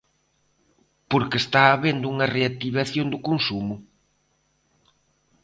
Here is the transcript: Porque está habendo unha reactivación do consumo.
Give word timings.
Porque 1.11 1.37
está 1.43 1.61
habendo 1.69 2.05
unha 2.13 2.29
reactivación 2.35 3.07
do 3.13 3.19
consumo. 3.27 3.75